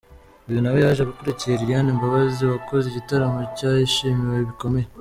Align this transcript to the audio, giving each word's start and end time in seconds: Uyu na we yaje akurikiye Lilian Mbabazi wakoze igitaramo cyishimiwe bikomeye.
Uyu 0.49 0.59
na 0.61 0.71
we 0.73 0.79
yaje 0.85 1.01
akurikiye 1.03 1.53
Lilian 1.59 1.87
Mbabazi 1.97 2.41
wakoze 2.51 2.85
igitaramo 2.87 3.39
cyishimiwe 3.55 4.39
bikomeye. 4.49 4.87